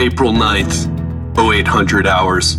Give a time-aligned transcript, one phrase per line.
[0.00, 0.86] April 9th,
[1.36, 2.58] 0800 hours.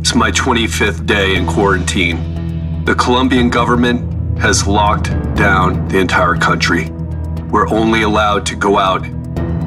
[0.00, 2.84] It's my 25th day in quarantine.
[2.84, 6.90] The Colombian government has locked down the entire country.
[7.48, 9.04] We're only allowed to go out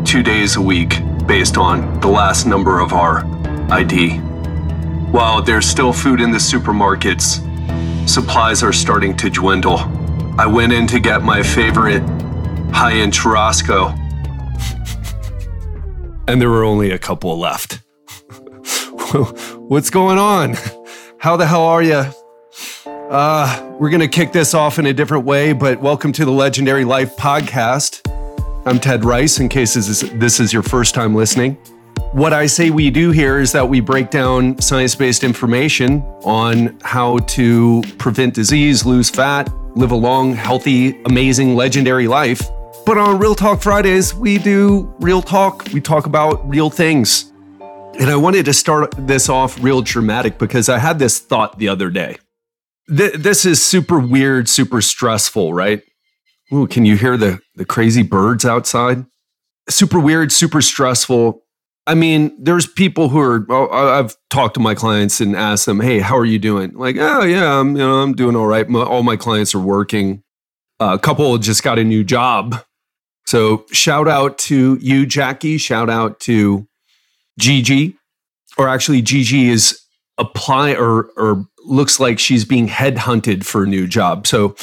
[0.06, 3.24] two days a week based on the last number of our
[3.72, 4.18] ID.
[5.10, 7.40] While there's still food in the supermarkets,
[8.06, 9.80] supplies are starting to dwindle.
[10.38, 12.02] I went in to get my favorite
[12.74, 13.98] high end churrasco,
[16.28, 17.82] and there were only a couple left.
[19.56, 20.56] What's going on?
[21.20, 22.04] How the hell are you?
[22.86, 26.32] Uh, we're going to kick this off in a different way, but welcome to the
[26.32, 28.02] Legendary Life podcast.
[28.66, 31.54] I'm Ted Rice, in case this is, this is your first time listening.
[32.12, 36.78] What I say we do here is that we break down science based information on
[36.82, 42.50] how to prevent disease, lose fat, live a long, healthy, amazing, legendary life.
[42.88, 45.68] But on Real Talk Fridays, we do real talk.
[45.74, 47.34] We talk about real things.
[48.00, 51.68] And I wanted to start this off real dramatic because I had this thought the
[51.68, 52.16] other day.
[52.88, 55.82] Th- this is super weird, super stressful, right?
[56.54, 59.06] Ooh, can you hear the, the crazy birds outside?
[59.68, 61.42] Super weird, super stressful.
[61.88, 63.52] I mean, there's people who are.
[63.74, 67.24] I've talked to my clients and asked them, "Hey, how are you doing?" Like, "Oh
[67.24, 70.24] yeah, I'm you know I'm doing all right." My, all my clients are working.
[70.80, 72.62] Uh, a couple just got a new job,
[73.28, 75.58] so shout out to you, Jackie.
[75.58, 76.68] Shout out to
[77.38, 77.96] Gigi,
[78.58, 79.80] or actually, Gigi is
[80.18, 84.26] apply or or looks like she's being headhunted for a new job.
[84.26, 84.56] So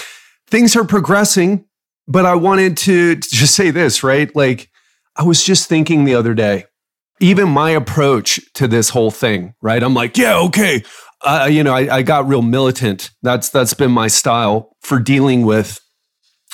[0.48, 1.66] things are progressing.
[2.06, 4.34] But I wanted to just say this, right?
[4.36, 4.68] Like,
[5.16, 6.66] I was just thinking the other day
[7.20, 9.82] even my approach to this whole thing, right?
[9.82, 10.84] I'm like, yeah, okay.
[11.22, 13.10] Uh, you know, I, I got real militant.
[13.22, 15.80] That's that's been my style for dealing with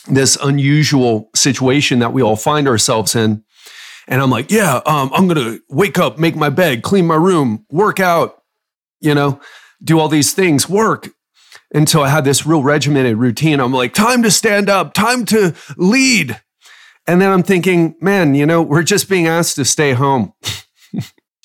[0.09, 3.45] this unusual situation that we all find ourselves in.
[4.09, 7.67] And I'm like, yeah, um, I'm gonna wake up, make my bed, clean my room,
[7.71, 8.43] work out,
[9.01, 9.41] you know,
[9.83, 11.09] do all these things, work.
[11.73, 13.61] Until I had this real regimented routine.
[13.61, 16.41] I'm like, time to stand up, time to lead,
[17.07, 20.33] and then I'm thinking, man, you know, we're just being asked to stay home.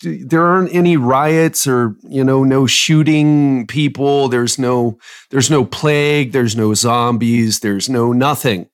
[0.01, 4.27] there aren't any riots or, you know, no shooting people.
[4.27, 4.97] There's no
[5.31, 8.69] there's no plague, there's no zombies, there's no nothing.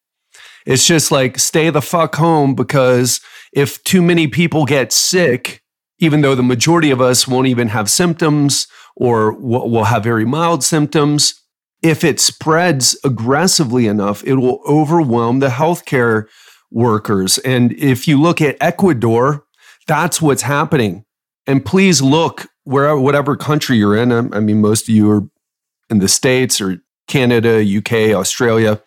[0.66, 3.22] It's just like stay the fuck home because
[3.54, 5.62] if too many people get sick,
[6.00, 10.64] even though the majority of us won't even have symptoms or will have very mild
[10.64, 11.36] symptoms,
[11.82, 16.28] if it spreads aggressively enough, it will overwhelm the healthcare
[16.72, 17.38] workers.
[17.40, 19.46] And if you look at Ecuador,
[19.88, 21.06] that's what's happening.
[21.52, 24.34] And please look wherever, whatever country you're in.
[24.34, 25.24] I mean, most of you are
[25.90, 26.78] in the States or
[27.10, 28.82] Canada, UK, Australia,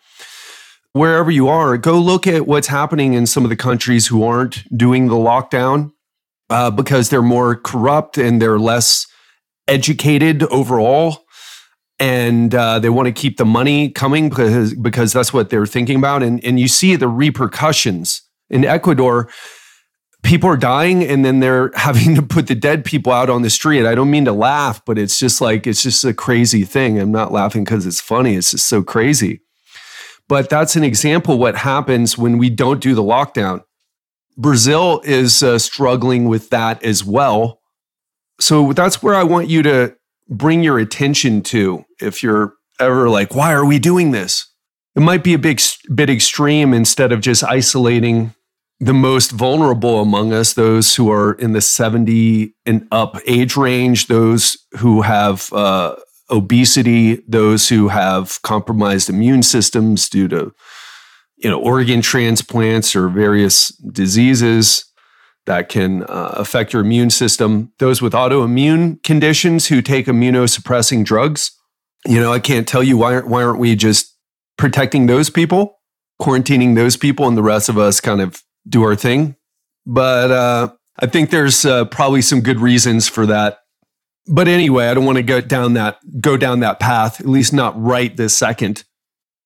[0.93, 4.63] wherever you are, go look at what's happening in some of the countries who aren't
[4.75, 5.91] doing the lockdown
[6.49, 9.05] uh, because they're more corrupt and they're less
[9.67, 11.25] educated overall
[11.99, 15.97] and uh, they want to keep the money coming because because that's what they're thinking
[15.97, 16.23] about.
[16.23, 19.29] And and you see the repercussions in Ecuador.
[20.25, 23.49] People are dying, and then they're having to put the dead people out on the
[23.49, 23.85] street.
[23.85, 26.99] I don't mean to laugh, but it's just like it's just a crazy thing.
[26.99, 28.35] I'm not laughing because it's funny.
[28.35, 29.41] It's just so crazy.
[30.27, 33.61] But that's an example what happens when we don't do the lockdown.
[34.37, 37.61] Brazil is uh, struggling with that as well.
[38.39, 39.95] So that's where I want you to
[40.27, 44.51] bring your attention to if you're ever like, why are we doing this?
[44.95, 45.61] It might be a big
[45.93, 48.33] bit extreme instead of just isolating
[48.79, 54.07] the most vulnerable among us, those who are in the 70 and up age range,
[54.07, 55.95] those who have uh,
[56.29, 60.53] obesity, those who have compromised immune systems due to
[61.37, 64.85] you know organ transplants or various diseases
[65.45, 67.71] that can uh, affect your immune system.
[67.79, 71.51] Those with autoimmune conditions who take immunosuppressing drugs,
[72.05, 74.15] you know, I can't tell you why, aren't, why aren't we just
[74.57, 75.79] protecting those people,
[76.21, 79.35] quarantining those people, and the rest of us kind of do our thing.
[79.85, 80.69] But uh,
[80.99, 83.59] I think there's uh, probably some good reasons for that.
[84.27, 87.19] But anyway, I don't want to go down that go down that path.
[87.19, 88.83] At least not right this second.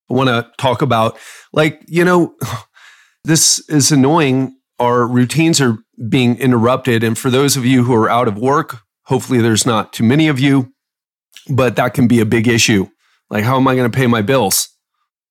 [0.09, 1.17] I want to talk about
[1.51, 2.35] like you know,
[3.23, 4.55] this is annoying.
[4.79, 7.03] Our routines are being interrupted.
[7.03, 10.29] And for those of you who are out of work, hopefully there's not too many
[10.29, 10.71] of you,
[11.49, 12.87] but that can be a big issue.
[13.29, 14.69] Like, how am I going to pay my bills?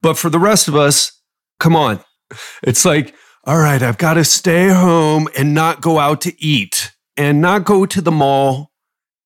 [0.03, 1.13] But for the rest of us,
[1.59, 2.01] come on.
[2.63, 3.15] It's like,
[3.49, 7.65] all right, I've got to stay home and not go out to eat and not
[7.65, 8.71] go to the mall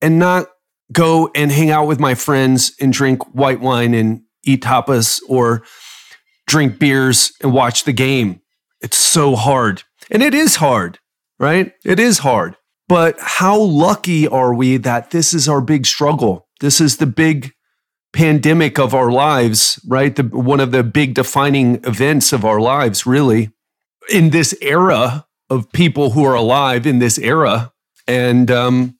[0.00, 0.46] and not
[0.92, 5.62] go and hang out with my friends and drink white wine and eat tapas or
[6.46, 8.40] drink beers and watch the game.
[8.80, 9.82] It's so hard.
[10.10, 10.98] And it is hard
[11.42, 11.72] right?
[11.84, 12.56] It is hard.
[12.88, 16.46] But how lucky are we that this is our big struggle?
[16.60, 17.52] This is the big
[18.12, 20.14] pandemic of our lives, right?
[20.14, 23.50] The, one of the big defining events of our lives, really,
[24.10, 27.72] in this era of people who are alive in this era.
[28.06, 28.98] And um,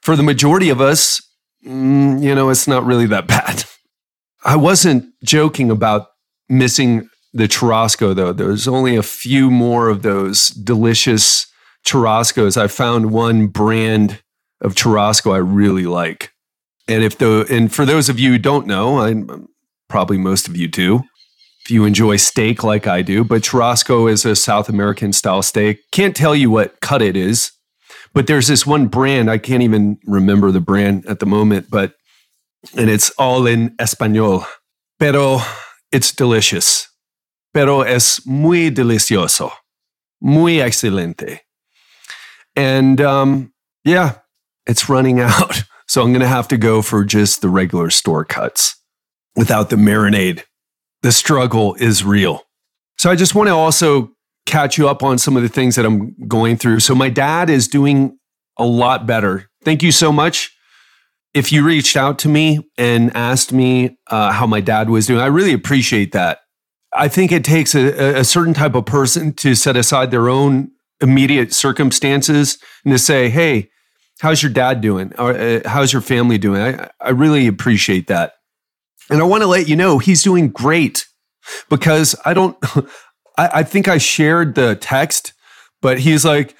[0.00, 1.22] for the majority of us,
[1.66, 3.64] mm, you know, it's not really that bad.
[4.44, 6.08] I wasn't joking about
[6.48, 8.32] missing the churrasco, though.
[8.32, 11.46] There's only a few more of those delicious
[11.86, 12.56] churrascos.
[12.56, 14.22] I found one brand
[14.60, 16.32] of churrasco I really like.
[16.86, 19.14] And if the and for those of you who don't know, I
[19.88, 21.02] probably most of you do.
[21.64, 25.80] If you enjoy steak like I do, but churrasco is a South American style steak.
[25.92, 27.52] Can't tell you what cut it is,
[28.12, 31.94] but there's this one brand I can't even remember the brand at the moment, but
[32.76, 34.46] and it's all in español.
[34.98, 35.40] Pero
[35.90, 36.88] it's delicious.
[37.52, 39.50] Pero es muy delicioso.
[40.20, 41.40] Muy excelente.
[42.56, 43.52] And um,
[43.84, 44.16] yeah,
[44.66, 45.64] it's running out.
[45.86, 48.76] So I'm going to have to go for just the regular store cuts
[49.36, 50.42] without the marinade.
[51.04, 52.40] The struggle is real.
[52.96, 54.12] So I just want to also
[54.46, 56.80] catch you up on some of the things that I'm going through.
[56.80, 58.18] So my dad is doing
[58.56, 59.50] a lot better.
[59.64, 60.56] Thank you so much.
[61.34, 65.20] If you reached out to me and asked me uh, how my dad was doing,
[65.20, 66.38] I really appreciate that.
[66.94, 70.70] I think it takes a, a certain type of person to set aside their own
[71.02, 73.68] immediate circumstances and to say, hey,
[74.20, 75.12] how's your dad doing?
[75.18, 76.62] Or uh, how's your family doing?
[76.62, 78.32] I, I really appreciate that.
[79.10, 81.06] And I want to let you know he's doing great
[81.68, 82.56] because I don't,
[83.38, 85.32] I, I think I shared the text,
[85.82, 86.54] but he's like,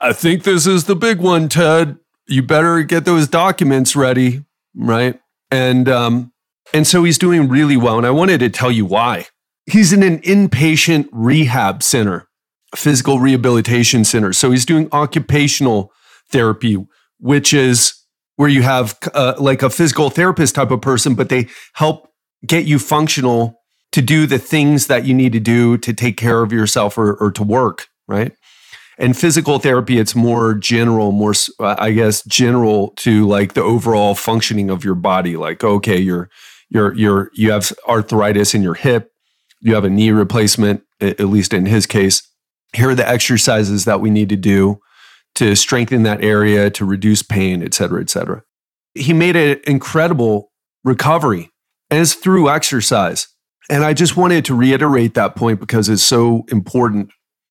[0.00, 1.98] I think this is the big one, Ted.
[2.26, 4.44] You better get those documents ready.
[4.74, 5.18] Right.
[5.50, 6.32] And, um,
[6.72, 7.96] and so he's doing really well.
[7.96, 9.26] And I wanted to tell you why.
[9.66, 12.28] He's in an inpatient rehab center,
[12.76, 14.32] physical rehabilitation center.
[14.32, 15.92] So he's doing occupational
[16.30, 16.86] therapy,
[17.18, 17.97] which is
[18.38, 22.08] where you have uh, like a physical therapist type of person, but they help
[22.46, 26.40] get you functional to do the things that you need to do to take care
[26.40, 28.32] of yourself or, or to work, right?
[28.96, 34.14] And physical therapy, it's more general, more, uh, I guess, general to like the overall
[34.14, 35.36] functioning of your body.
[35.36, 36.30] Like, okay, you're,
[36.70, 39.10] you're, you're, you have arthritis in your hip,
[39.60, 42.22] you have a knee replacement, at least in his case.
[42.72, 44.78] Here are the exercises that we need to do
[45.34, 48.42] to strengthen that area, to reduce pain, et cetera, et cetera.
[48.94, 50.50] He made an incredible
[50.84, 51.50] recovery
[51.90, 53.28] it's through exercise.
[53.70, 57.10] And I just wanted to reiterate that point because it's so important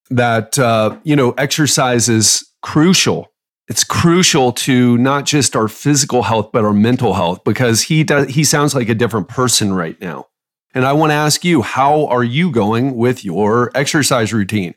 [0.09, 3.27] that, uh, you know, exercise is crucial.
[3.67, 8.29] It's crucial to not just our physical health, but our mental health because he does,
[8.29, 10.27] he sounds like a different person right now.
[10.73, 14.73] And I want to ask you, how are you going with your exercise routine?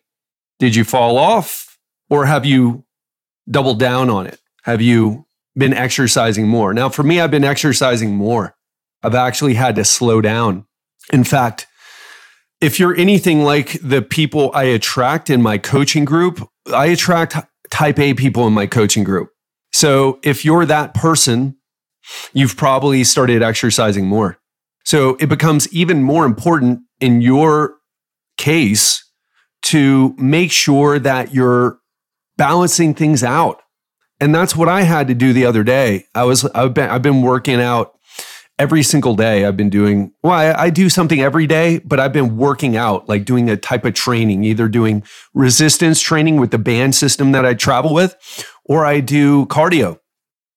[0.58, 2.84] Did you fall off or have you
[3.48, 4.38] double down on it?
[4.64, 5.26] Have you
[5.56, 6.74] been exercising more?
[6.74, 8.54] Now, for me, I've been exercising more.
[9.02, 10.66] I've actually had to slow down.
[11.12, 11.66] In fact,
[12.60, 17.36] if you're anything like the people I attract in my coaching group, I attract
[17.70, 19.30] type A people in my coaching group.
[19.72, 21.56] So if you're that person,
[22.32, 24.38] you've probably started exercising more.
[24.84, 27.76] So it becomes even more important in your
[28.36, 29.04] case
[29.62, 31.78] to make sure that you're
[32.40, 33.60] balancing things out.
[34.18, 36.06] And that's what I had to do the other day.
[36.14, 37.98] I was I've been I've been working out
[38.58, 39.44] every single day.
[39.44, 43.10] I've been doing well, I, I do something every day, but I've been working out,
[43.10, 45.02] like doing a type of training, either doing
[45.34, 48.16] resistance training with the band system that I travel with,
[48.64, 49.98] or I do cardio.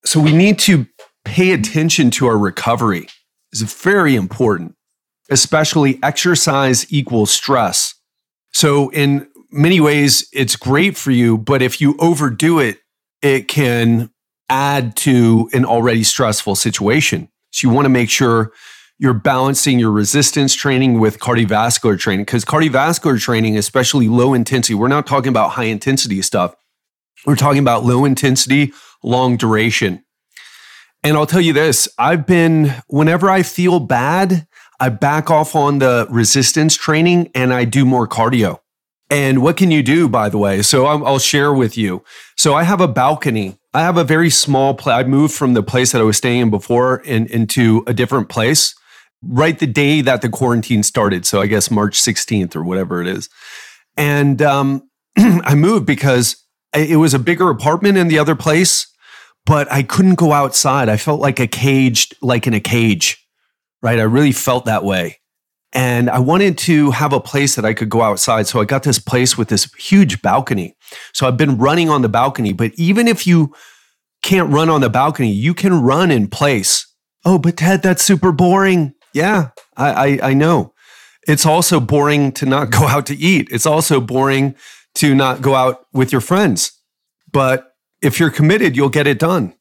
[0.06, 0.86] So we need to
[1.26, 3.08] pay attention to our recovery.
[3.52, 4.74] It's very important,
[5.28, 7.94] especially exercise equals stress.
[8.52, 12.78] So in many ways it's great for you, but if you overdo it,
[13.22, 14.10] it can
[14.50, 17.28] add to an already stressful situation.
[17.52, 18.52] So you want to make sure
[18.98, 24.88] you're balancing your resistance training with cardiovascular training because cardiovascular training, especially low intensity, we're
[24.88, 26.54] not talking about high intensity stuff.
[27.24, 30.04] We're talking about low intensity, long duration.
[31.02, 34.46] And I'll tell you this I've been, whenever I feel bad,
[34.80, 38.58] I back off on the resistance training and I do more cardio.
[39.14, 40.60] And what can you do, by the way?
[40.62, 42.02] So I'll, I'll share with you.
[42.36, 43.56] So I have a balcony.
[43.72, 44.96] I have a very small place.
[44.96, 48.28] I moved from the place that I was staying in before in, into a different
[48.28, 48.74] place
[49.22, 51.24] right the day that the quarantine started.
[51.26, 53.28] So I guess March 16th or whatever it is.
[53.96, 56.44] And um, I moved because
[56.74, 58.92] it was a bigger apartment in the other place,
[59.46, 60.88] but I couldn't go outside.
[60.88, 63.24] I felt like a caged, like in a cage,
[63.80, 64.00] right?
[64.00, 65.20] I really felt that way.
[65.74, 68.46] And I wanted to have a place that I could go outside.
[68.46, 70.76] So I got this place with this huge balcony.
[71.12, 72.52] So I've been running on the balcony.
[72.52, 73.52] But even if you
[74.22, 76.86] can't run on the balcony, you can run in place.
[77.24, 78.94] Oh, but Ted, that's super boring.
[79.12, 80.74] Yeah, I, I, I know.
[81.26, 83.48] It's also boring to not go out to eat.
[83.50, 84.54] It's also boring
[84.96, 86.72] to not go out with your friends.
[87.32, 89.54] But if you're committed, you'll get it done.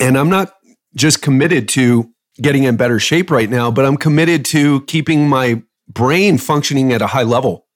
[0.00, 0.54] And I'm not
[0.94, 5.62] just committed to getting in better shape right now, but I'm committed to keeping my
[5.88, 7.66] brain functioning at a high level.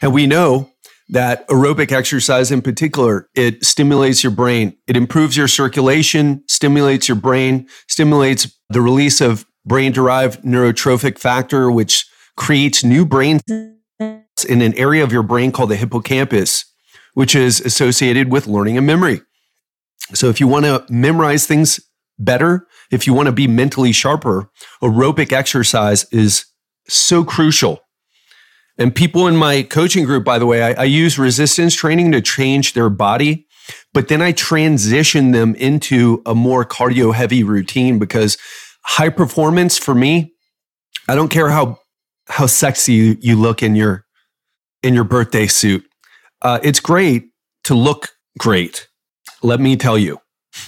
[0.00, 0.70] And we know
[1.08, 4.76] that aerobic exercise in particular, it stimulates your brain.
[4.86, 11.70] It improves your circulation, stimulates your brain, stimulates the release of brain derived neurotrophic factor,
[11.70, 12.06] which
[12.36, 16.64] creates new brain in an area of your brain called the hippocampus,
[17.14, 19.20] which is associated with learning and memory.
[20.14, 21.80] So if you want to memorize things
[22.18, 24.50] better, if you want to be mentally sharper,
[24.82, 26.46] aerobic exercise is
[26.88, 27.80] so crucial.
[28.78, 32.20] And people in my coaching group, by the way, I, I use resistance training to
[32.20, 33.46] change their body,
[33.94, 38.36] but then I transition them into a more cardio heavy routine because
[38.84, 40.34] high performance for me,
[41.08, 41.78] I don't care how
[42.28, 44.04] how sexy you look in your
[44.82, 45.84] in your birthday suit.
[46.42, 47.28] Uh, it's great
[47.64, 48.88] to look great.
[49.42, 50.18] Let me tell you,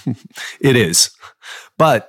[0.61, 1.11] it is.
[1.77, 2.08] But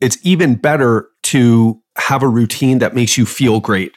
[0.00, 3.92] it's even better to have a routine that makes you feel great.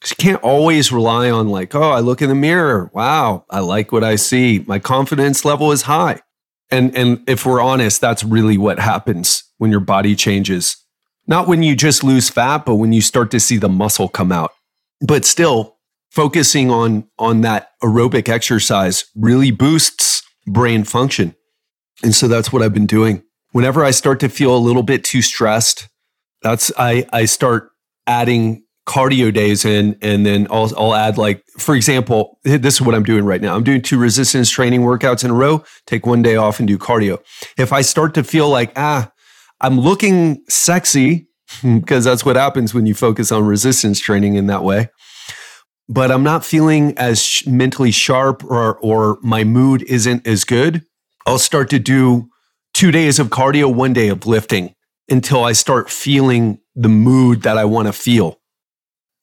[0.00, 2.90] Because you can't always rely on, like, oh, I look in the mirror.
[2.94, 4.64] Wow, I like what I see.
[4.66, 6.20] My confidence level is high.
[6.70, 10.76] And, and if we're honest, that's really what happens when your body changes.
[11.26, 14.30] Not when you just lose fat, but when you start to see the muscle come
[14.30, 14.52] out.
[15.00, 15.78] But still,
[16.10, 21.34] focusing on, on that aerobic exercise really boosts brain function.
[22.02, 23.24] And so that's what I've been doing.
[23.52, 25.88] Whenever I start to feel a little bit too stressed,
[26.42, 27.70] that's I I start
[28.06, 32.94] adding cardio days in and then I'll, I'll add like for example this is what
[32.94, 33.54] i'm doing right now.
[33.54, 36.78] I'm doing two resistance training workouts in a row take one day off and do
[36.78, 37.18] cardio.
[37.58, 39.12] If i start to feel like ah
[39.60, 41.28] i'm looking sexy
[41.62, 44.88] because that's what happens when you focus on resistance training in that way
[45.88, 50.82] but i'm not feeling as mentally sharp or or my mood isn't as good
[51.26, 52.28] i'll start to do
[52.74, 54.74] two days of cardio one day of lifting
[55.08, 58.38] until i start feeling the mood that i want to feel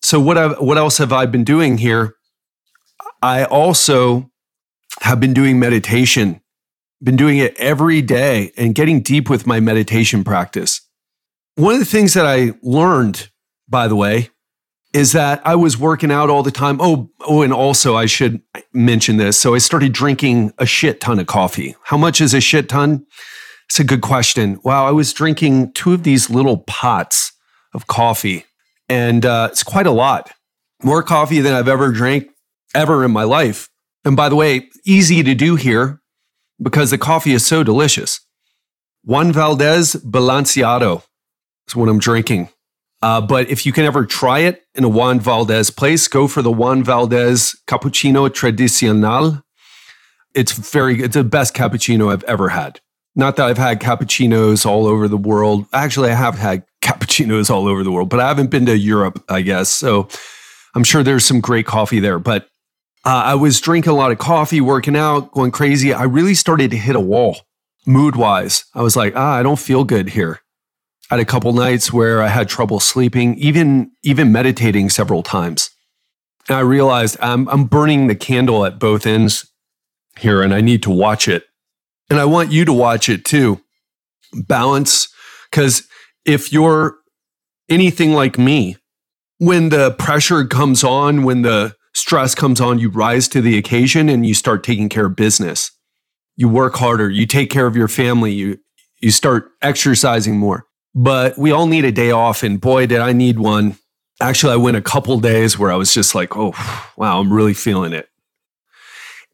[0.05, 2.15] so what I've, what else have I been doing here?
[3.23, 4.29] I also
[5.01, 6.41] have been doing meditation,
[7.01, 10.87] been doing it every day and getting deep with my meditation practice.
[11.55, 13.31] One of the things that I learned,
[13.67, 14.29] by the way,
[14.95, 16.79] is that I was working out all the time.
[16.79, 19.37] Oh, oh, and also I should mention this.
[19.37, 21.75] So I started drinking a shit ton of coffee.
[21.83, 23.05] How much is a shit ton?
[23.65, 24.57] It's a good question.
[24.63, 27.33] Wow, I was drinking two of these little pots
[27.73, 28.45] of coffee
[28.87, 30.31] and uh, it's quite a lot.
[30.81, 32.29] More coffee than I've ever drank
[32.73, 33.67] ever in my life.
[34.05, 36.01] And by the way, easy to do here
[36.61, 38.21] because the coffee is so delicious.
[39.03, 41.03] Juan Valdez Balanceado
[41.67, 42.47] is what I'm drinking.
[43.05, 46.41] Uh, but if you can ever try it in a Juan Valdez place, go for
[46.41, 49.43] the Juan Valdez Cappuccino Tradicional.
[50.33, 51.05] It's very, good.
[51.05, 52.79] it's the best cappuccino I've ever had.
[53.15, 55.67] Not that I've had cappuccinos all over the world.
[55.71, 59.24] Actually, I have had cappuccinos all over the world, but I haven't been to Europe,
[59.29, 59.69] I guess.
[59.69, 60.07] So
[60.74, 62.17] I'm sure there's some great coffee there.
[62.17, 62.47] But
[63.05, 65.93] uh, I was drinking a lot of coffee, working out, going crazy.
[65.93, 67.38] I really started to hit a wall
[67.85, 68.65] mood wise.
[68.74, 70.39] I was like, ah, I don't feel good here.
[71.09, 75.69] I had a couple nights where I had trouble sleeping, even even meditating several times.
[76.47, 79.51] And I realized I'm I'm burning the candle at both ends
[80.17, 81.43] here and I need to watch it.
[82.09, 83.62] And I want you to watch it too.
[84.33, 85.07] Balance
[85.51, 85.88] cuz
[86.25, 86.97] if you're
[87.69, 88.77] anything like me,
[89.38, 94.09] when the pressure comes on, when the stress comes on, you rise to the occasion
[94.09, 95.71] and you start taking care of business.
[96.35, 98.57] You work harder, you take care of your family, you
[99.01, 100.65] you start exercising more.
[100.95, 103.77] But we all need a day off and boy did I need one.
[104.21, 106.53] Actually, I went a couple days where I was just like, "Oh,
[106.95, 108.09] wow, I'm really feeling it."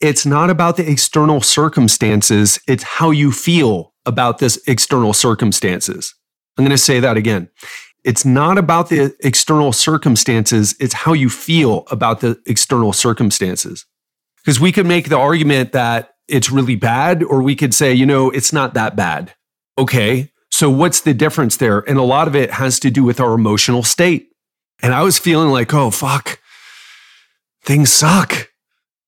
[0.02, 6.16] It's not about the external circumstances, it's how you feel about this external circumstances.
[6.58, 7.50] I'm going to say that again.
[8.04, 13.86] It's not about the external circumstances, it's how you feel about the external circumstances.
[14.38, 18.08] Because we could make the argument that it's really bad, or we could say, you
[18.08, 19.36] know, it's not that bad.
[19.78, 20.31] Okay.
[20.62, 21.80] So what's the difference there?
[21.90, 24.28] And a lot of it has to do with our emotional state.
[24.84, 26.40] And I was feeling like, oh, fuck,
[27.64, 28.48] things suck.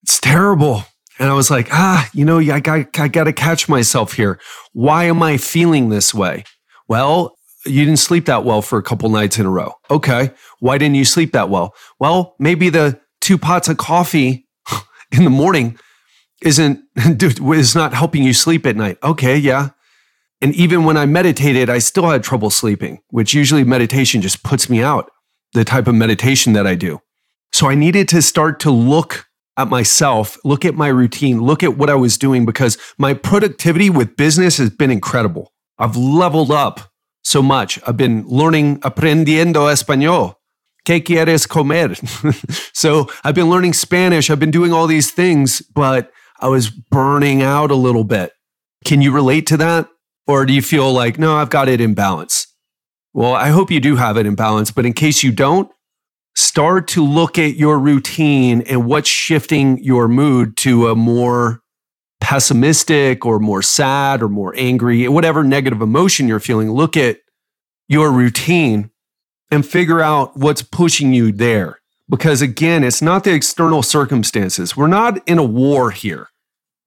[0.01, 0.85] It's terrible.
[1.19, 4.39] And I was like, ah, you know, I got, I got to catch myself here.
[4.71, 6.43] Why am I feeling this way?
[6.87, 7.35] Well,
[7.67, 9.73] you didn't sleep that well for a couple nights in a row.
[9.91, 10.31] Okay.
[10.57, 11.75] Why didn't you sleep that well?
[11.99, 14.47] Well, maybe the two pots of coffee
[15.11, 15.77] in the morning
[16.41, 18.97] isn't is not helping you sleep at night.
[19.03, 19.69] Okay, yeah.
[20.43, 24.69] And even when I meditated, I still had trouble sleeping, which usually meditation just puts
[24.69, 25.09] me out,
[25.53, 26.99] the type of meditation that I do.
[27.53, 31.77] So I needed to start to look at myself, look at my routine, look at
[31.77, 35.53] what I was doing because my productivity with business has been incredible.
[35.79, 36.91] I've leveled up
[37.23, 37.79] so much.
[37.87, 40.35] I've been learning aprendiendo español.
[40.85, 41.95] ¿Qué quieres comer?
[42.73, 44.29] so I've been learning Spanish.
[44.29, 48.33] I've been doing all these things, but I was burning out a little bit.
[48.83, 49.87] Can you relate to that?
[50.27, 52.47] Or do you feel like, no, I've got it in balance?
[53.13, 55.69] Well, I hope you do have it in balance, but in case you don't,
[56.35, 61.61] start to look at your routine and what's shifting your mood to a more
[62.21, 66.71] pessimistic or more sad or more angry, whatever negative emotion you're feeling.
[66.71, 67.17] Look at
[67.87, 68.89] your routine
[69.51, 71.79] and figure out what's pushing you there.
[72.09, 74.75] Because again, it's not the external circumstances.
[74.75, 76.29] We're not in a war here,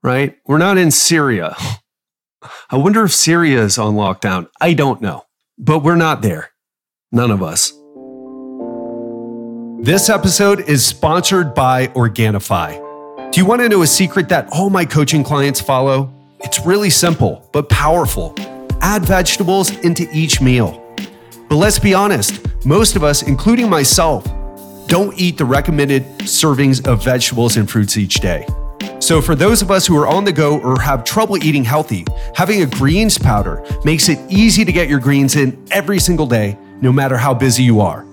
[0.03, 0.37] right?
[0.47, 1.55] We're not in Syria.
[2.71, 4.49] I wonder if Syria is on lockdown.
[4.61, 5.25] I don't know,
[5.59, 6.51] but we're not there.
[7.13, 7.73] None of us.
[9.85, 12.83] This episode is sponsored by Organifi.
[13.31, 16.13] Do you want to know a secret that all my coaching clients follow?
[16.41, 18.35] It's really simple, but powerful.
[18.81, 20.83] Add vegetables into each meal.
[21.49, 24.25] But let's be honest, most of us, including myself,
[24.87, 28.47] don't eat the recommended servings of vegetables and fruits each day.
[29.01, 32.05] So, for those of us who are on the go or have trouble eating healthy,
[32.35, 36.59] having a greens powder makes it easy to get your greens in every single day,
[36.81, 38.05] no matter how busy you are.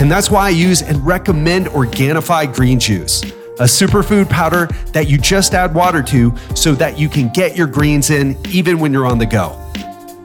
[0.00, 5.18] And that's why I use and recommend Organifi Green Juice, a superfood powder that you
[5.18, 9.06] just add water to so that you can get your greens in even when you're
[9.06, 9.60] on the go.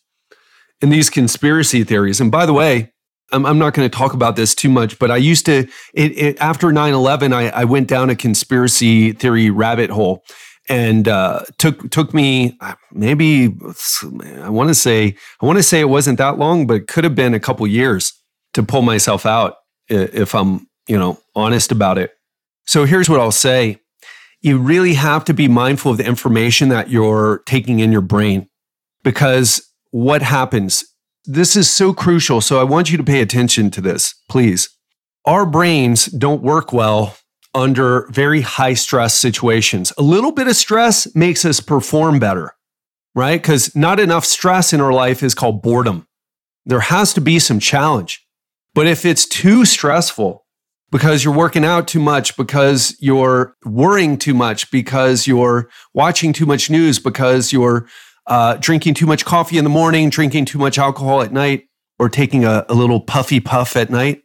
[0.80, 2.20] in these conspiracy theories.
[2.20, 2.92] And by the way,
[3.30, 6.18] I'm, I'm not going to talk about this too much, but I used to, it,
[6.18, 10.24] it, after 9 11, I, I went down a conspiracy theory rabbit hole
[10.68, 12.58] and uh, took took me
[12.92, 13.56] maybe
[14.42, 17.04] I want to say I want to say it wasn't that long, but it could
[17.04, 18.12] have been a couple years
[18.52, 19.56] to pull myself out
[19.88, 22.12] if I'm, you know, honest about it.
[22.66, 23.78] So here's what I'll say.
[24.40, 28.48] You really have to be mindful of the information that you're taking in your brain
[29.02, 30.84] because what happens?
[31.24, 32.40] This is so crucial.
[32.40, 34.68] So I want you to pay attention to this, please.
[35.24, 37.16] Our brains don't work well
[37.54, 39.92] under very high stress situations.
[39.98, 42.54] A little bit of stress makes us perform better,
[43.14, 43.40] right?
[43.40, 46.06] Because not enough stress in our life is called boredom.
[46.64, 48.24] There has to be some challenge.
[48.78, 50.46] But if it's too stressful
[50.92, 56.46] because you're working out too much, because you're worrying too much, because you're watching too
[56.46, 57.88] much news, because you're
[58.28, 61.64] uh, drinking too much coffee in the morning, drinking too much alcohol at night,
[61.98, 64.22] or taking a, a little puffy puff at night,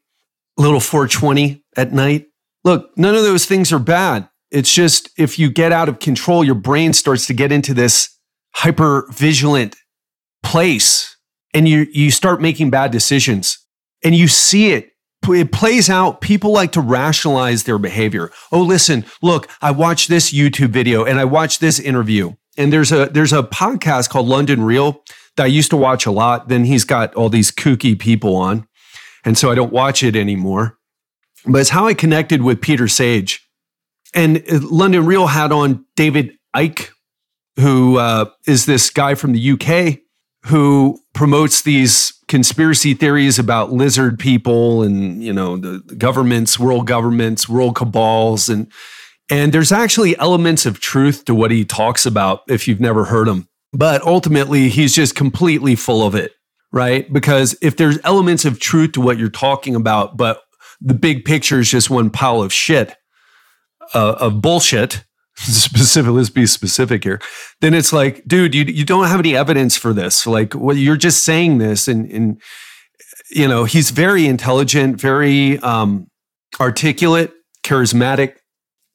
[0.59, 2.27] a little 420 at night.
[2.63, 4.29] Look, none of those things are bad.
[4.51, 8.19] It's just if you get out of control, your brain starts to get into this
[8.53, 9.75] hyper vigilant
[10.43, 11.17] place
[11.55, 13.57] and you, you start making bad decisions
[14.03, 14.93] and you see it
[15.31, 16.19] it plays out.
[16.21, 18.31] People like to rationalize their behavior.
[18.51, 22.33] Oh, listen, look, I watched this YouTube video and I watched this interview.
[22.57, 25.01] And there's a there's a podcast called London Real
[25.37, 26.49] that I used to watch a lot.
[26.49, 28.67] Then he's got all these kooky people on.
[29.25, 30.77] And so I don't watch it anymore.
[31.45, 33.47] But it's how I connected with Peter Sage.
[34.13, 36.89] And uh, London Real had on David Icke,
[37.59, 39.99] who uh, is this guy from the UK
[40.45, 47.47] who promotes these conspiracy theories about lizard people and, you know, the governments, world governments,
[47.47, 48.49] world cabals.
[48.49, 48.71] And,
[49.29, 53.27] and there's actually elements of truth to what he talks about if you've never heard
[53.27, 53.47] him.
[53.71, 56.31] But ultimately, he's just completely full of it,
[56.71, 57.05] right?
[57.13, 60.41] Because if there's elements of truth to what you're talking about, but
[60.81, 62.95] the big picture is just one pile of shit,
[63.93, 65.05] uh, of bullshit,
[65.37, 67.19] specific let's be specific here.
[67.61, 70.27] Then it's like dude you, you don't have any evidence for this.
[70.27, 72.41] Like well you're just saying this and and
[73.31, 76.07] you know he's very intelligent very um
[76.59, 78.35] articulate charismatic.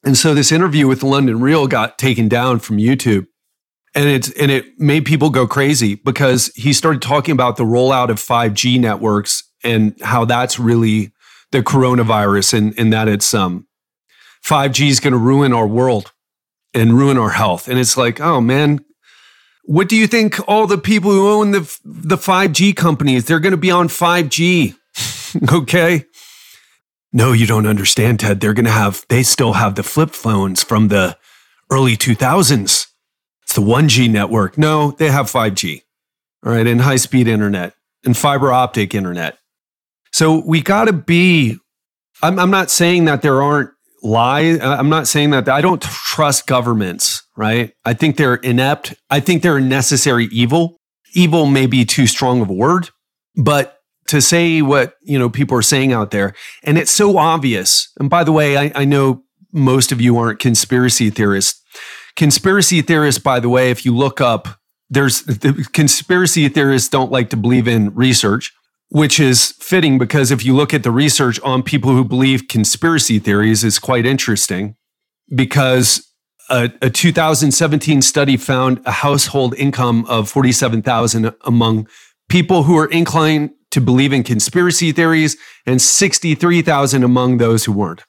[0.03, 3.25] And so this interview with london real got taken down from youtube.
[3.93, 8.09] And it's and it made people go crazy because he started talking about the rollout
[8.09, 11.11] of 5g networks and how that's really
[11.51, 13.67] the coronavirus and and that it's um
[14.45, 16.13] 5g is going to ruin our world
[16.73, 17.67] and ruin our health.
[17.67, 18.79] And it's like, oh man,
[19.63, 23.51] what do you think all the people who own the the 5G companies, they're going
[23.51, 24.75] to be on 5G.
[25.53, 26.05] okay?
[27.11, 28.39] No, you don't understand, Ted.
[28.39, 31.17] They're going to have they still have the flip phones from the
[31.71, 32.87] early 2000s.
[33.43, 34.57] It's the 1G network.
[34.57, 35.81] No, they have 5G.
[36.45, 37.73] All right, and high-speed internet
[38.05, 39.37] and fiber optic internet.
[40.11, 41.57] So we got to be
[42.21, 44.51] I'm, I'm not saying that there aren't lie.
[44.51, 47.73] Uh, I'm not saying that I don't trust governments, right?
[47.85, 48.95] I think they're inept.
[49.09, 50.77] I think they're a necessary evil.
[51.13, 52.89] Evil may be too strong of a word,
[53.35, 56.33] but to say what, you know, people are saying out there,
[56.63, 57.91] and it's so obvious.
[57.99, 61.61] And by the way, I, I know most of you aren't conspiracy theorists.
[62.15, 64.59] Conspiracy theorists, by the way, if you look up,
[64.89, 68.51] there's the conspiracy theorists don't like to believe in research
[68.89, 73.19] which is fitting because if you look at the research on people who believe conspiracy
[73.19, 74.75] theories is quite interesting
[75.35, 76.07] because
[76.49, 81.87] a, a 2017 study found a household income of 47,000 among
[82.29, 88.03] people who are inclined to believe in conspiracy theories and 63,000 among those who weren't.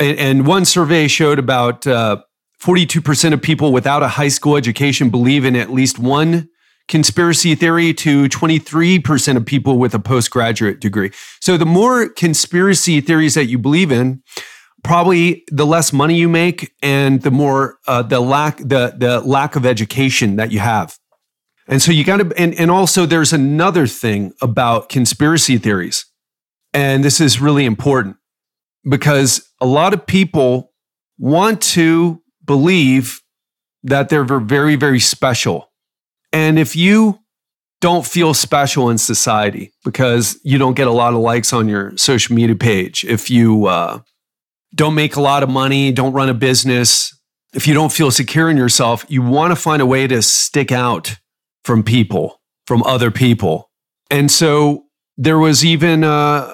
[0.00, 2.22] And, and one survey showed about uh,
[2.60, 6.48] 42% of people without a high school education believe in at least one
[6.88, 11.10] conspiracy theory to 23% of people with a postgraduate degree.
[11.40, 14.22] So the more conspiracy theories that you believe in,
[14.86, 19.56] probably the less money you make and the more uh, the lack the the lack
[19.56, 20.96] of education that you have.
[21.68, 26.06] And so you got to and, and also there's another thing about conspiracy theories.
[26.72, 28.16] And this is really important
[28.88, 30.72] because a lot of people
[31.18, 33.20] want to believe
[33.82, 35.65] that they're very very special
[36.36, 37.18] and if you
[37.80, 41.96] don't feel special in society because you don't get a lot of likes on your
[41.96, 44.00] social media page, if you uh,
[44.74, 47.18] don't make a lot of money, don't run a business,
[47.54, 50.70] if you don't feel secure in yourself, you want to find a way to stick
[50.70, 51.16] out
[51.64, 53.70] from people, from other people.
[54.10, 54.84] And so
[55.16, 56.52] there was even a,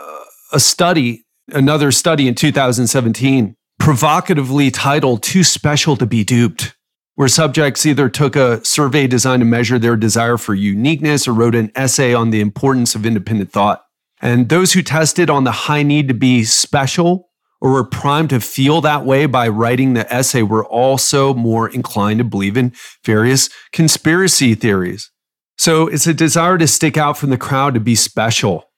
[0.53, 6.77] a study, another study in 2017, provocatively titled Too Special to Be Duped
[7.14, 11.55] where subjects either took a survey designed to measure their desire for uniqueness or wrote
[11.55, 13.85] an essay on the importance of independent thought.
[14.20, 17.29] And those who tested on the high need to be special
[17.61, 22.18] or were primed to feel that way by writing the essay were also more inclined
[22.18, 22.72] to believe in
[23.05, 25.11] various conspiracy theories.
[25.59, 28.70] So it's a desire to stick out from the crowd to be special.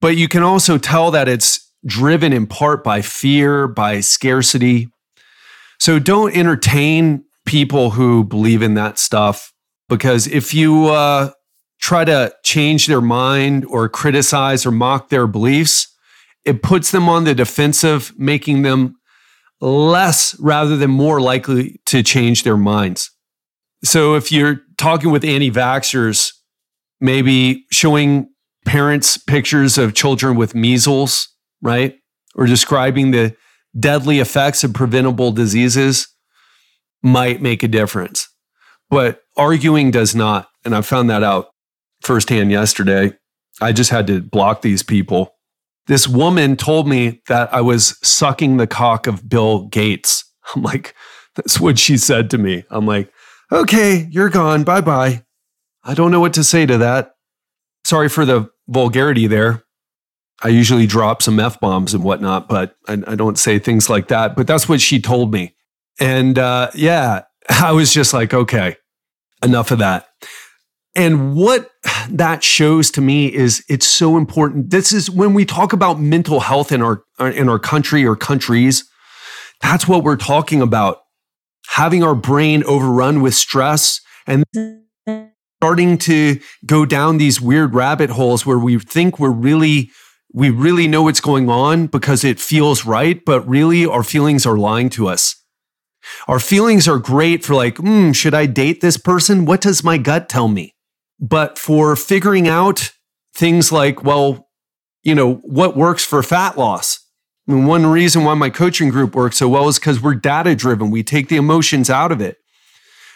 [0.00, 4.90] But you can also tell that it's driven in part by fear, by scarcity.
[5.78, 9.52] So don't entertain people who believe in that stuff
[9.88, 11.30] because if you uh,
[11.80, 15.92] try to change their mind or criticize or mock their beliefs,
[16.44, 18.96] it puts them on the defensive, making them
[19.60, 23.10] less rather than more likely to change their minds.
[23.84, 26.32] So if you're talking with anti vaxxers,
[27.00, 28.28] maybe showing
[28.64, 31.28] parents pictures of children with measles,
[31.62, 31.96] right?
[32.34, 33.36] Or describing the
[33.78, 36.08] deadly effects of preventable diseases
[37.06, 38.28] might make a difference.
[38.90, 40.48] But arguing does not.
[40.64, 41.48] And I found that out
[42.02, 43.16] firsthand yesterday.
[43.60, 45.34] I just had to block these people.
[45.86, 50.24] This woman told me that I was sucking the cock of Bill Gates.
[50.54, 50.94] I'm like,
[51.34, 52.64] that's what she said to me.
[52.70, 53.10] I'm like,
[53.50, 54.64] okay, you're gone.
[54.64, 55.24] Bye bye.
[55.84, 57.12] I don't know what to say to that.
[57.84, 59.62] Sorry for the vulgarity there.
[60.42, 64.08] I usually drop some F bombs and whatnot, but I, I, don't say things like
[64.08, 64.36] that.
[64.36, 65.55] But that's what she told me.
[66.00, 68.76] And uh, yeah, I was just like, okay,
[69.42, 70.08] enough of that.
[70.94, 71.70] And what
[72.08, 74.70] that shows to me is it's so important.
[74.70, 78.88] This is when we talk about mental health in our in our country or countries.
[79.60, 81.00] That's what we're talking about.
[81.68, 84.44] Having our brain overrun with stress and
[85.60, 89.90] starting to go down these weird rabbit holes where we think we're really
[90.32, 94.56] we really know what's going on because it feels right, but really our feelings are
[94.56, 95.35] lying to us.
[96.28, 99.44] Our feelings are great for like, hmm, should I date this person?
[99.44, 100.74] What does my gut tell me?
[101.18, 102.92] But for figuring out
[103.34, 104.48] things like, well,
[105.02, 106.98] you know, what works for fat loss?
[107.46, 110.90] One reason why my coaching group works so well is because we're data driven.
[110.90, 112.38] We take the emotions out of it.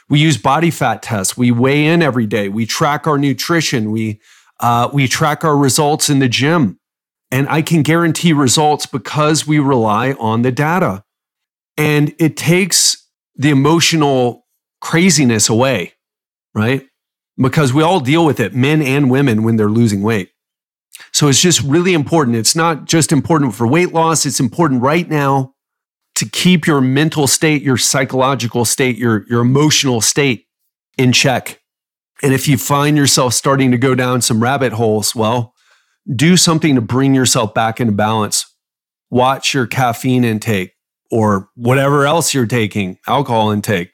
[0.09, 1.37] We use body fat tests.
[1.37, 2.49] We weigh in every day.
[2.49, 3.91] We track our nutrition.
[3.91, 4.21] We
[4.61, 6.79] uh, we track our results in the gym,
[7.31, 11.03] and I can guarantee results because we rely on the data.
[11.81, 14.45] And it takes the emotional
[14.83, 15.95] craziness away,
[16.55, 16.87] right?
[17.39, 20.29] Because we all deal with it, men and women, when they're losing weight.
[21.11, 22.37] So it's just really important.
[22.37, 25.55] It's not just important for weight loss, it's important right now
[26.17, 30.49] to keep your mental state, your psychological state, your, your emotional state
[30.99, 31.63] in check.
[32.23, 35.55] And if you find yourself starting to go down some rabbit holes, well,
[36.15, 38.45] do something to bring yourself back into balance.
[39.09, 40.75] Watch your caffeine intake
[41.11, 43.91] or whatever else you're taking, alcohol intake.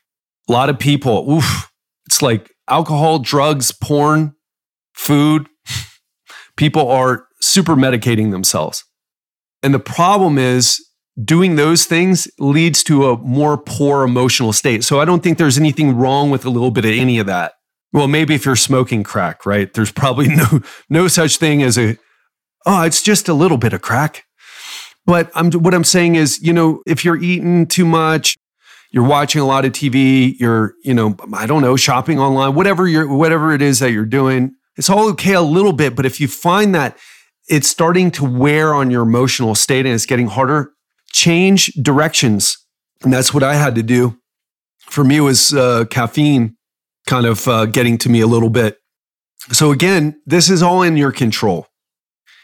[0.48, 1.70] A lot of people, oof,
[2.06, 4.34] it's like alcohol, drugs, porn,
[4.94, 5.48] food.
[6.56, 8.84] People are super medicating themselves.
[9.62, 10.84] And the problem is
[11.22, 14.84] doing those things leads to a more poor emotional state.
[14.84, 17.54] So I don't think there's anything wrong with a little bit of any of that.
[17.92, 19.72] Well, maybe if you're smoking crack, right?
[19.72, 21.96] There's probably no no such thing as a
[22.66, 24.25] oh, it's just a little bit of crack.
[25.06, 28.36] But I'm, what I'm saying is, you know, if you're eating too much,
[28.90, 32.86] you're watching a lot of TV, you're, you know, I don't know, shopping online, whatever
[32.88, 35.94] you're, whatever it is that you're doing, it's all okay a little bit.
[35.96, 36.98] But if you find that
[37.48, 40.72] it's starting to wear on your emotional state and it's getting harder,
[41.12, 42.58] change directions.
[43.02, 44.18] And that's what I had to do.
[44.78, 46.56] For me, was uh, caffeine
[47.06, 48.78] kind of uh, getting to me a little bit.
[49.52, 51.66] So again, this is all in your control.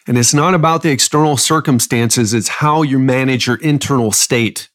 [0.07, 4.69] And it's not about the external circumstances, it's how you manage your internal state.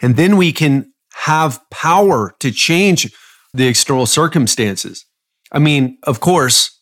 [0.00, 0.92] And then we can
[1.24, 3.12] have power to change
[3.52, 5.04] the external circumstances.
[5.52, 6.80] I mean, of course,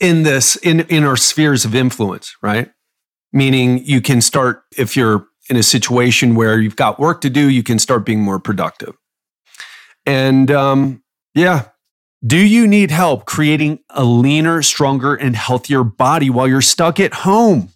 [0.00, 2.70] in this, in, in our spheres of influence, right?
[3.32, 7.48] Meaning you can start, if you're in a situation where you've got work to do,
[7.48, 8.94] you can start being more productive.
[10.06, 11.02] And um,
[11.34, 11.68] yeah,
[12.26, 17.14] do you need help creating a leaner, stronger, and healthier body while you're stuck at
[17.14, 17.70] home?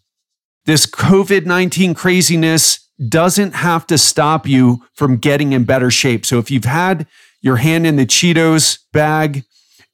[0.65, 6.27] This COVID 19 craziness doesn't have to stop you from getting in better shape.
[6.27, 7.07] So if you've had
[7.41, 9.45] your hand in the Cheetos bag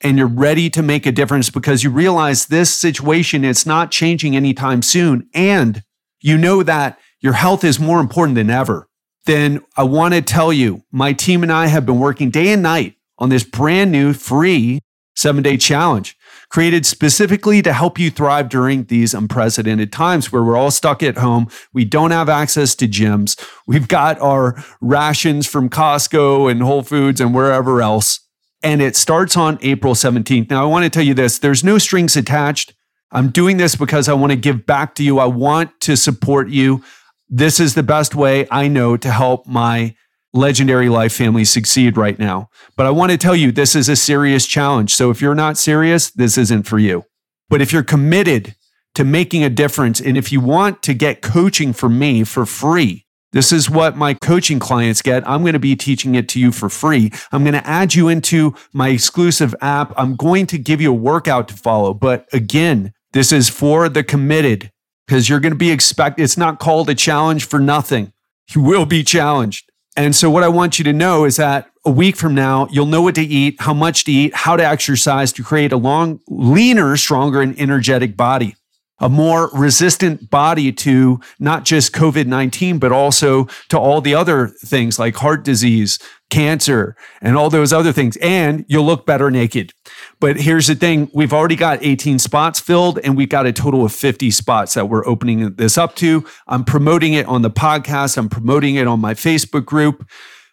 [0.00, 4.36] and you're ready to make a difference because you realize this situation is not changing
[4.36, 5.82] anytime soon and
[6.20, 8.88] you know that your health is more important than ever,
[9.26, 12.62] then I want to tell you my team and I have been working day and
[12.62, 14.80] night on this brand new free
[15.14, 16.16] seven day challenge
[16.48, 21.18] created specifically to help you thrive during these unprecedented times where we're all stuck at
[21.18, 21.48] home.
[21.72, 23.38] We don't have access to gyms.
[23.66, 28.20] We've got our rations from Costco and Whole Foods and wherever else.
[28.62, 30.50] And it starts on April 17th.
[30.50, 32.74] Now, I want to tell you this there's no strings attached.
[33.10, 35.18] I'm doing this because I want to give back to you.
[35.18, 36.82] I want to support you.
[37.28, 39.94] This is the best way I know to help my
[40.32, 42.48] legendary life family succeed right now.
[42.76, 44.94] But I want to tell you, this is a serious challenge.
[44.94, 47.04] So if you're not serious, this isn't for you.
[47.48, 48.54] But if you're committed
[48.94, 53.06] to making a difference, and if you want to get coaching from me for free,
[53.32, 55.28] this is what my coaching clients get.
[55.28, 57.12] I'm going to be teaching it to you for free.
[57.30, 59.92] I'm going to add you into my exclusive app.
[59.98, 61.92] I'm going to give you a workout to follow.
[61.92, 64.72] But again, this is for the committed
[65.06, 66.18] because you're going to be expect.
[66.18, 68.12] It's not called a challenge for nothing.
[68.50, 69.67] You will be challenged.
[69.98, 72.86] And so, what I want you to know is that a week from now, you'll
[72.86, 76.20] know what to eat, how much to eat, how to exercise to create a long,
[76.28, 78.54] leaner, stronger, and energetic body
[79.00, 84.48] a more resistant body to not just COVID 19, but also to all the other
[84.48, 85.98] things like heart disease,
[86.30, 88.16] cancer, and all those other things.
[88.16, 89.72] And you'll look better naked.
[90.20, 93.84] But here's the thing we've already got 18 spots filled, and we've got a total
[93.84, 96.24] of 50 spots that we're opening this up to.
[96.48, 100.08] I'm promoting it on the podcast, I'm promoting it on my Facebook group.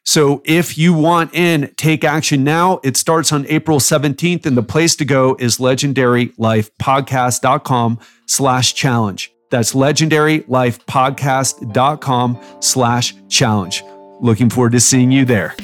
[0.07, 2.79] So if you want in, take action now.
[2.83, 9.31] It starts on April 17th, and the place to go is legendarylifepodcast.com slash challenge.
[9.49, 13.83] That's legendarylifepodcast.com slash challenge.
[14.21, 15.55] Looking forward to seeing you there.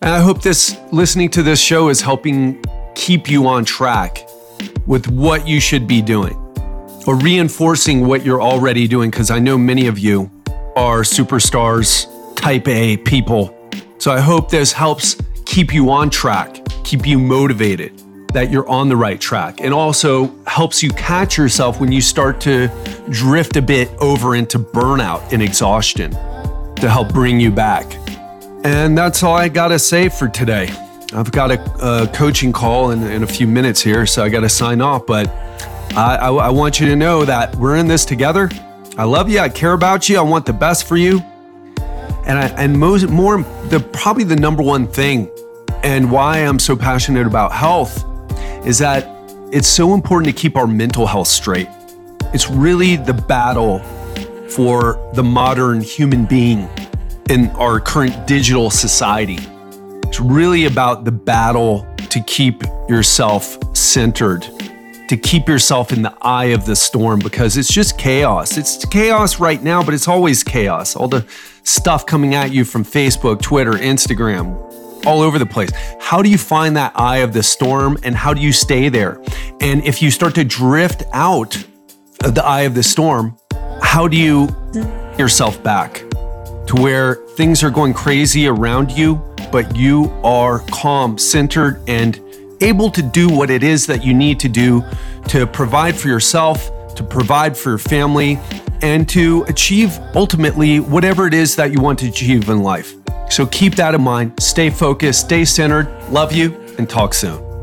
[0.00, 2.62] And I hope this listening to this show is helping
[2.94, 4.28] keep you on track
[4.86, 6.34] with what you should be doing
[7.06, 9.10] or reinforcing what you're already doing.
[9.10, 10.30] Because I know many of you
[10.76, 13.56] are superstars, type A people.
[13.98, 17.92] So I hope this helps keep you on track, keep you motivated.
[18.34, 22.40] that you're on the right track and also helps you catch yourself when you start
[22.40, 22.68] to
[23.08, 26.10] drift a bit over into burnout and exhaustion
[26.74, 27.86] to help bring you back.
[28.64, 30.68] And that's all I got to say for today.
[31.14, 34.40] I've got a, a coaching call in, in, a few minutes here, so I got
[34.40, 35.06] to sign off.
[35.06, 35.28] But
[35.96, 38.50] I, I, I want you to know that we're in this together.
[38.98, 39.38] I love you.
[39.38, 40.18] I care about you.
[40.18, 41.20] I want the best for you.
[42.26, 45.30] And I, and most more the probably the number one thing
[45.84, 48.04] and why I'm so passionate about health
[48.66, 49.06] is that
[49.52, 51.68] it's so important to keep our mental health straight.
[52.32, 53.78] It's really the battle
[54.48, 56.68] for the modern human being
[57.30, 59.38] in our current digital society.
[60.14, 64.42] It's really about the battle to keep yourself centered,
[65.08, 68.56] to keep yourself in the eye of the storm because it's just chaos.
[68.56, 70.94] It's chaos right now, but it's always chaos.
[70.94, 71.26] All the
[71.64, 74.54] stuff coming at you from Facebook, Twitter, Instagram,
[75.04, 75.70] all over the place.
[75.98, 79.20] How do you find that eye of the storm and how do you stay there?
[79.60, 81.56] And if you start to drift out
[82.22, 83.36] of the eye of the storm,
[83.82, 84.46] how do you
[85.18, 86.04] yourself back
[86.66, 89.16] to where things are going crazy around you,
[89.50, 92.20] but you are calm, centered, and
[92.60, 94.82] able to do what it is that you need to do
[95.28, 98.38] to provide for yourself, to provide for your family,
[98.82, 102.94] and to achieve ultimately whatever it is that you want to achieve in life.
[103.30, 104.40] So keep that in mind.
[104.40, 105.88] Stay focused, stay centered.
[106.10, 107.53] Love you, and talk soon.